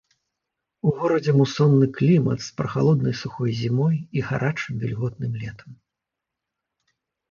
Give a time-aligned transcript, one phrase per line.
[0.87, 5.83] У горадзе мусонны клімат з прахалоднай сухой зімой і гарачым вільготным летам.